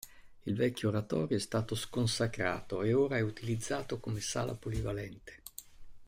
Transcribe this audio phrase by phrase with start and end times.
[0.45, 5.43] Il vecchio oratorio è stato sconsacrato e ora è utilizzato come sala polivalente.